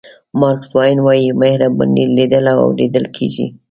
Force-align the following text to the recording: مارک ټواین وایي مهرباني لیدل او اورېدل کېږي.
مارک 0.39 0.61
ټواین 0.71 0.97
وایي 1.01 1.27
مهرباني 1.41 2.03
لیدل 2.17 2.43
او 2.51 2.57
اورېدل 2.65 3.05
کېږي. 3.15 3.45